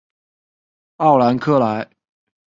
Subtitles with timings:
[0.97, 1.87] 奥兰克莱。